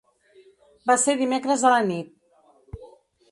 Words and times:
Va 0.91 0.95
ser 1.01 1.15
dimecres 1.19 1.67
a 1.69 1.73
la 1.73 1.83
nit. 1.91 2.09